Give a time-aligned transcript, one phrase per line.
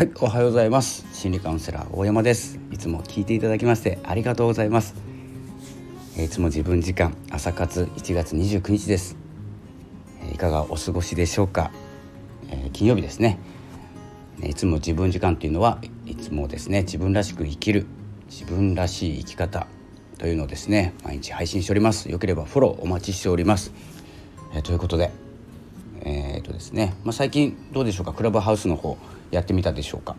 [0.00, 1.04] はいおはようございます。
[1.12, 2.58] 心理カウンセラー大山です。
[2.72, 4.94] いつも聞いていただきましてありがとうございます。
[6.16, 9.18] いつも自分時間朝活1月29日です。
[10.32, 11.70] いかがお過ごしでしょうか、
[12.48, 13.38] えー、金曜日ですね。
[14.42, 17.84] いつも自分時間というのはいつもですね自分らしく生きる
[18.30, 19.66] 自分らしい生き方
[20.16, 22.10] というのをですね毎日配信しております。
[22.10, 23.70] よければフォローお待ちしております、
[24.54, 25.10] えー、ということで
[26.02, 28.12] えーとですねまあ、最近どうでしょうか？
[28.12, 28.96] クラブハウスの方
[29.30, 30.16] やってみたでしょうか、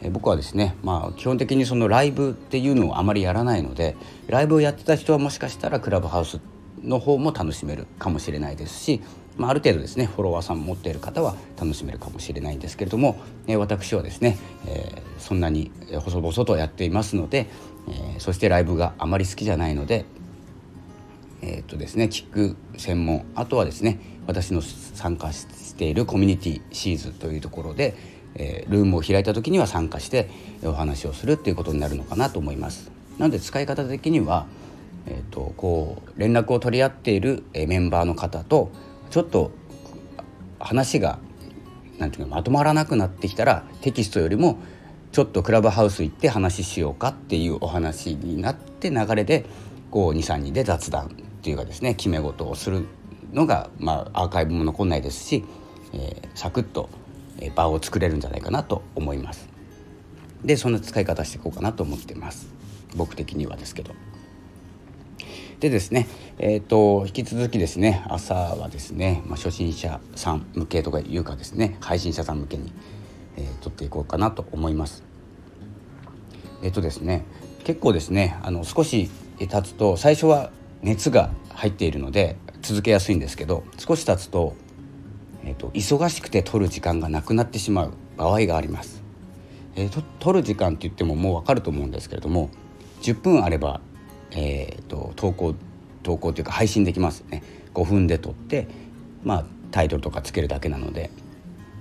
[0.00, 3.96] えー、僕はですね、まあ、基本的にそのライブっていうのをあまりやらないので
[4.28, 6.40] ライブをやってた人はもしかしたらクラブハウス
[6.82, 9.00] の方も楽しめるかもしれないですし、
[9.36, 17.46] まあ、ある程度ですねフォロワーさん持っている方は楽しめるかもしれないんですけれども、えー、私はですね、え、そんなに細々とやっていますので、
[17.88, 20.04] え、そしてライブがあまり好きじゃないので
[21.42, 27.94] えーとですね、聞く専門あとはですね私の参加しているコミュニティシーズというところで、
[28.36, 30.30] えー、ルームを開いた時には参加して
[30.62, 32.90] お話をするっていうことになるのかなと思います。
[33.18, 34.46] なので使い方的には、
[35.06, 38.70] えーと、こう連絡を取り合っているメンバーの方と
[39.10, 39.50] ちょっと
[40.60, 41.18] 話が
[41.98, 44.58] なんていうかまとまらなくなってきたらテキストよりも
[45.10, 49.44] ちょっとクラブハウス行って話しようかっていうお話になって流れで
[49.90, 52.86] こう23人で雑談っていうかですね決め事をする
[53.32, 55.44] のが、まあ、アーカイブも残んないですし、
[55.92, 56.88] えー、サクッと
[57.56, 59.48] 場を作れるんじゃないかなと思います。
[60.44, 62.46] でそんな使い方していこうかなと思ってます。
[62.94, 63.92] 僕的にはですけど。
[65.58, 66.06] でですね
[66.38, 72.72] えっ、ー、と引き続きですね朝はですね、まあ、初心者さん向けとかいうかですね配信者さん向けに、
[73.36, 75.02] えー、撮っていこうかなと思います。
[76.62, 77.24] えっ、ー、とですね
[77.64, 80.52] 結構ですねあの少し経つと最初は
[80.82, 84.54] 熱が入っているので続けやすいんですけど少し経つと,、
[85.44, 89.02] えーと、忙しくて取る時間がなくなってしまう場合があります。
[89.74, 92.50] えーと、取る時間って言ってももう分かると思うんですけれども
[93.00, 93.80] 10分あれば、
[94.32, 95.54] えーと、投稿
[96.02, 98.68] 投稿というか配信できますね5分で撮って
[99.22, 101.10] まあタイトルとかつけるだけなので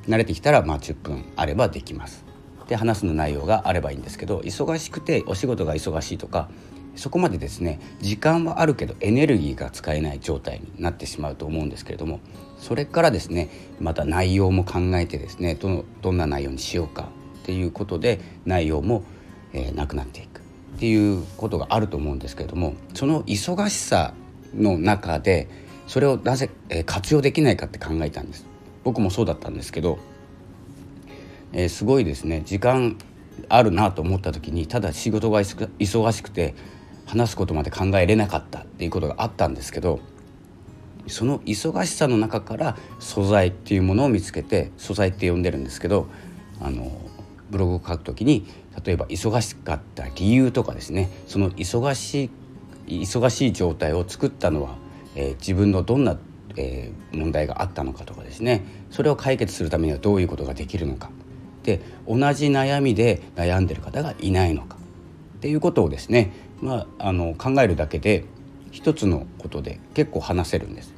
[0.07, 2.23] 慣れてきたらまあ10分あればできます。
[2.67, 6.49] で話すの内容があればいいんですけど忙しくてお仕事が忙しいとか
[6.95, 12.19] そこまでですね時間はあるけどエネルギーが使えない状態になってしまうと思うんですけれども
[12.59, 17.09] それからですねまた内容も考えてですねどどんな内容にしようか
[17.41, 19.03] っていうことで内容も、
[19.53, 24.13] えー、なくなっていくっていうことがあると思うんですけれどもその忙しさ
[24.53, 25.49] の中で
[25.87, 28.45] それをなぜ、えー、活用できないかって考えたんです。
[28.83, 29.99] 僕もそうだったんですけど、
[31.53, 32.97] えー、すごいですね時間
[33.49, 36.55] あるなと思った時にただ仕事が忙しくて
[37.05, 39.99] 話すことまで考えれなかったっていうことがあったんですけど
[41.07, 46.07] その忙しさの中から素材っていうものを見つけて素材って呼んでるんですけど
[46.59, 46.91] あの
[47.49, 48.45] ブログを書くときに
[48.85, 51.09] 例えば忙しかった理由とかですね。
[51.27, 52.29] その忙し
[52.87, 54.75] い忙しい状態を作ったのは、
[55.15, 56.17] えー、自分のどんな、
[56.55, 58.63] えー、問題があったのかとかですね。
[58.89, 61.09] それを解決するためにはどういうことができるのか。
[61.63, 64.77] で同じ悩みで悩んでる方がいないのか。
[65.41, 66.31] っていうことをですね
[66.61, 68.23] まあ、あの考えるだけで
[68.71, 70.93] 一つのことで結構話せるんです。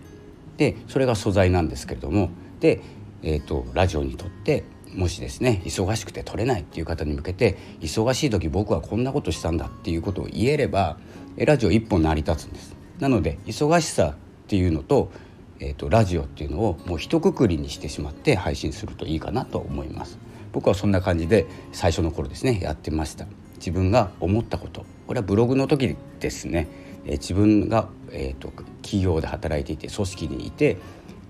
[0.58, 2.82] でそれが素材なんですけれどもで、
[3.24, 10.98] えーと、ラジオにとってもしですね忙しくて撮れないっていう方に向けて忙しい時僕はこんなことしたんだっていうことを言えれば
[11.38, 12.76] ラジオ一本成り立つんです。
[13.00, 14.16] なので忙しさっ
[14.48, 15.12] ていうのと,、
[15.60, 20.20] えーと、ラジオっていうのをもう一括りにしてしまって配信するといいかなと思います。
[20.52, 23.26] 僕はそんな感じで最初の頃ですねやってました。
[23.64, 26.68] 自分が思ったことこれはブログの時ですね、
[27.06, 28.50] えー、自分が、えーと、
[28.82, 30.78] 企業で働いていて組織にいて、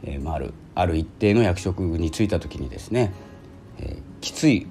[0.04, 3.14] えーまあ、あるある一定の役職に就いた時にですね、
[3.78, 4.66] えー、きつい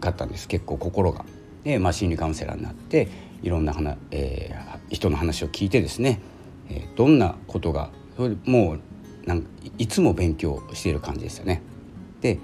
[0.00, 1.24] かったんです結構心が。
[1.62, 3.08] で、まあ、心理カウンセラーになって
[3.42, 6.20] いろんな話、えー、人の話を聞いてですね、
[6.68, 7.90] えー、どんなことが
[8.44, 8.80] もう
[9.24, 9.46] なん
[9.78, 11.62] いつも勉強している感じでしたね。
[12.20, 12.38] で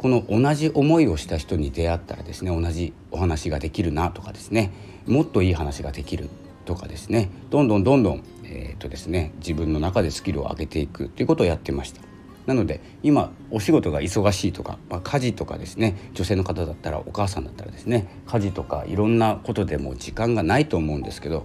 [0.00, 4.72] この同じ思いをした人に出会ったらですね同じお話ができるなとかですね
[5.06, 6.30] もっといい話ができる
[6.64, 12.00] とかですねどんどんどんどん、えーとですね、自分の中でスキルを上げていくということをやってました。
[12.46, 21.44] なので今お仕事が忙しいとか、まあ、家事とかですね女性の方だったらお母さんだったらですね家事とかいろんなことでも時間がないと思うんですけど、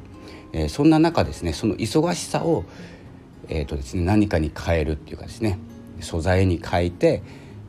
[0.53, 2.63] えー、そんな中ですねその忙しさを、
[3.49, 5.59] えーとですね、何かに変えるっていうかですね
[5.99, 7.21] 素材に変えて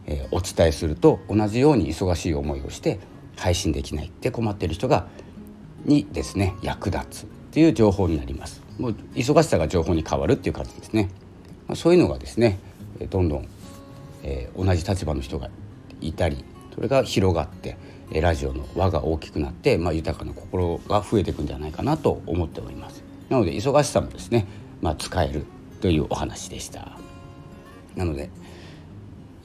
[0.07, 3.01] えお伝えすると同じように忙しい思いをして
[3.37, 5.07] 配信できないって困ってる人が
[5.85, 8.63] にですね役立つっていう情報になります。
[8.79, 11.09] もう忙しさが情報に変わるっていう感じですね、
[11.67, 12.59] まあ、そういうのがですね
[13.09, 13.49] どんどん、
[14.23, 15.51] えー、同じ立場の人が
[16.01, 16.45] いたり
[16.75, 17.79] それが広がって
[18.13, 23.03] ラジオの輪が大きくなって、まあ、豊かな心が増えていくんじゃないかなと思っております。
[23.31, 24.47] なので忙しさもですね、
[24.81, 25.47] まあ、使える
[25.81, 26.99] というお話でした。
[27.97, 28.31] なので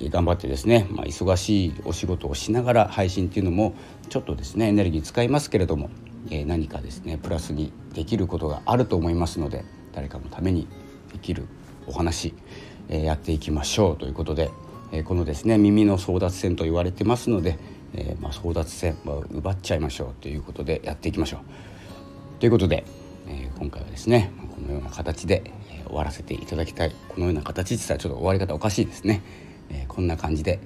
[0.09, 3.73] 頑張ってですね、まあ、忙しいお仕事をしながら配信っていうのも
[4.09, 5.89] ちょっとですねエネルギー使いますけれども、
[6.29, 10.67] え何かですねプラスにできることがあると思いますので誰かのために
[11.11, 11.47] できる
[11.87, 12.33] お話、
[12.89, 14.49] えやっていきましょうということで、
[14.91, 17.57] えこのですね耳の争奪戦と言われてますので、
[17.93, 22.39] えまあ、争奪戦、まあ、奪っちゃいましょうということでやっていきましょう。
[22.39, 22.85] ということで、
[23.27, 25.51] え今回はですねこのような形で、
[25.91, 29.21] 終わらせていただきたいこのような形って言ったらちょっと終わり方おかしいですね。
[29.71, 30.59] えこんな感じで、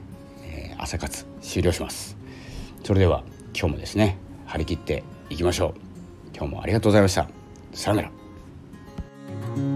[0.43, 2.17] え朝活終了します。
[2.83, 3.23] それでは
[3.57, 5.73] 今日もですね張り切っていきましょう。
[6.35, 7.29] 今日もありがとうございました。
[7.73, 9.74] さようなら。